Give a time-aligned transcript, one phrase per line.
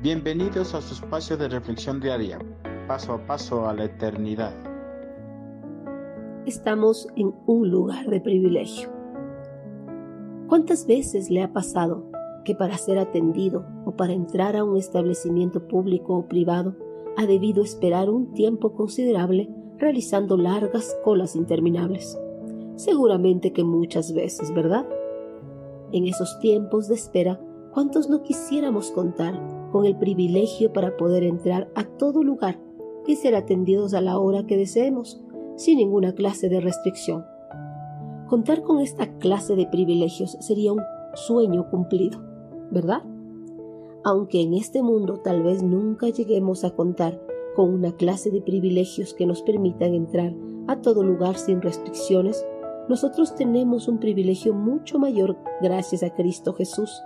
[0.00, 2.38] Bienvenidos a su espacio de reflexión diaria,
[2.86, 4.54] paso a paso a la eternidad.
[6.46, 8.92] Estamos en un lugar de privilegio.
[10.46, 12.04] ¿Cuántas veces le ha pasado
[12.44, 16.76] que para ser atendido o para entrar a un establecimiento público o privado
[17.16, 22.16] ha debido esperar un tiempo considerable realizando largas colas interminables?
[22.76, 24.86] Seguramente que muchas veces, ¿verdad?
[25.90, 27.40] En esos tiempos de espera,
[27.72, 32.58] ¿cuántos no quisiéramos contar con el privilegio para poder entrar a todo lugar
[33.06, 35.20] y ser atendidos a la hora que deseemos,
[35.56, 37.24] sin ninguna clase de restricción.
[38.28, 40.82] Contar con esta clase de privilegios sería un
[41.14, 42.20] sueño cumplido,
[42.70, 43.02] ¿verdad?
[44.04, 47.20] Aunque en este mundo tal vez nunca lleguemos a contar
[47.56, 50.34] con una clase de privilegios que nos permitan entrar
[50.66, 52.44] a todo lugar sin restricciones,
[52.88, 57.02] nosotros tenemos un privilegio mucho mayor gracias a Cristo Jesús,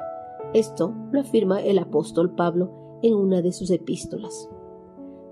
[0.55, 4.49] esto lo afirma el apóstol Pablo en una de sus epístolas.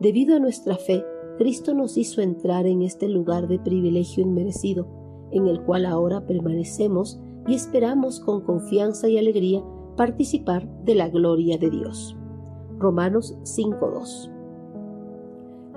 [0.01, 1.05] Debido a nuestra fe,
[1.39, 4.87] Cristo nos hizo entrar en este lugar de privilegio inmerecido,
[5.31, 9.65] en el cual ahora permanecemos y esperamos con confianza y alegría
[9.97, 12.17] participar de la gloria de Dios.
[12.79, 14.31] Romanos 5.2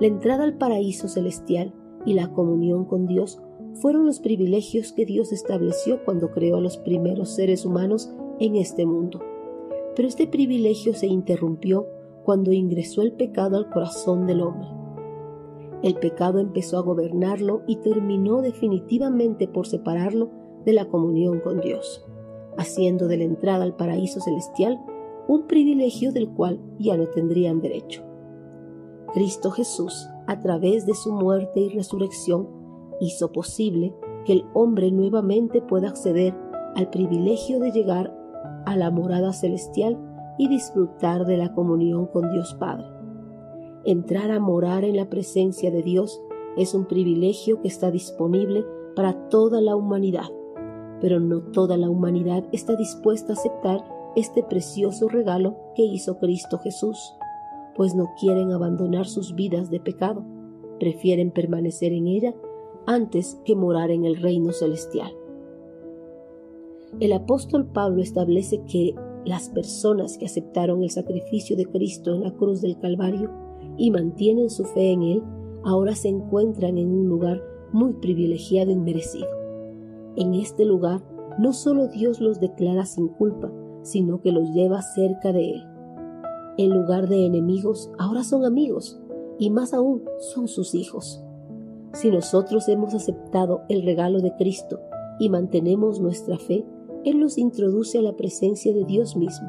[0.00, 1.74] La entrada al paraíso celestial
[2.06, 3.40] y la comunión con Dios
[3.74, 8.86] fueron los privilegios que Dios estableció cuando creó a los primeros seres humanos en este
[8.86, 9.20] mundo.
[9.94, 11.86] Pero este privilegio se interrumpió
[12.24, 14.68] cuando ingresó el pecado al corazón del hombre.
[15.82, 20.30] El pecado empezó a gobernarlo y terminó definitivamente por separarlo
[20.64, 22.04] de la comunión con Dios,
[22.56, 24.80] haciendo de la entrada al paraíso celestial
[25.28, 28.02] un privilegio del cual ya no tendrían derecho.
[29.12, 32.48] Cristo Jesús, a través de su muerte y resurrección,
[33.00, 36.34] hizo posible que el hombre nuevamente pueda acceder
[36.74, 38.23] al privilegio de llegar
[38.66, 39.98] a la morada celestial
[40.38, 42.86] y disfrutar de la comunión con Dios Padre.
[43.84, 46.20] Entrar a morar en la presencia de Dios
[46.56, 48.64] es un privilegio que está disponible
[48.96, 50.30] para toda la humanidad,
[51.00, 53.84] pero no toda la humanidad está dispuesta a aceptar
[54.16, 57.14] este precioso regalo que hizo Cristo Jesús,
[57.74, 60.24] pues no quieren abandonar sus vidas de pecado,
[60.78, 62.34] prefieren permanecer en ella
[62.86, 65.12] antes que morar en el reino celestial.
[67.00, 68.94] El apóstol Pablo establece que
[69.24, 73.30] las personas que aceptaron el sacrificio de Cristo en la cruz del Calvario
[73.76, 75.22] y mantienen su fe en Él,
[75.64, 79.26] ahora se encuentran en un lugar muy privilegiado y merecido.
[80.16, 81.02] En este lugar,
[81.38, 83.50] no solo Dios los declara sin culpa,
[83.82, 85.64] sino que los lleva cerca de Él.
[86.58, 89.00] En lugar de enemigos, ahora son amigos,
[89.40, 91.24] y más aún son sus hijos.
[91.92, 94.78] Si nosotros hemos aceptado el regalo de Cristo
[95.18, 96.64] y mantenemos nuestra fe,
[97.04, 99.48] él nos introduce a la presencia de Dios mismo.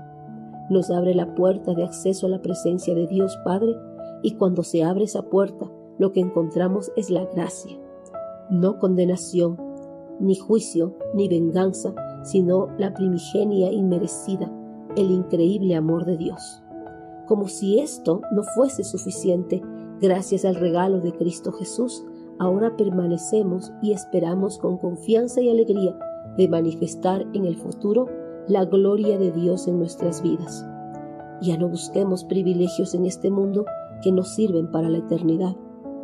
[0.70, 3.76] Nos abre la puerta de acceso a la presencia de Dios Padre
[4.24, 7.80] y cuando se abre esa puerta lo que encontramos es la gracia.
[8.50, 9.58] No condenación,
[10.20, 14.52] ni juicio, ni venganza, sino la primigenia inmerecida,
[14.98, 16.62] el increíble amor de Dios.
[17.28, 19.62] Como si esto no fuese suficiente,
[20.02, 22.04] gracias al regalo de Cristo Jesús,
[22.40, 25.98] ahora permanecemos y esperamos con confianza y alegría
[26.38, 28.08] de manifestar en el futuro
[28.48, 30.66] la gloria de Dios en nuestras vidas.
[31.42, 33.66] Ya no busquemos privilegios en este mundo
[34.02, 35.56] que nos sirven para la eternidad,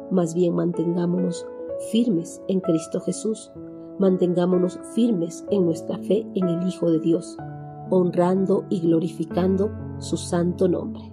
[0.09, 1.45] más bien mantengámonos
[1.91, 3.51] firmes en Cristo Jesús,
[3.99, 7.37] mantengámonos firmes en nuestra fe en el Hijo de Dios,
[7.89, 11.10] honrando y glorificando su santo nombre.